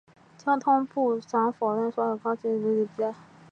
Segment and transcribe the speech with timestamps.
[0.35, 3.15] 交通部部长否认了所有有关袭击抗议者的指控。